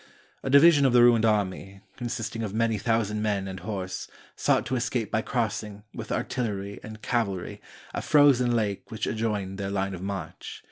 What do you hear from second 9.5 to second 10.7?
their line of march.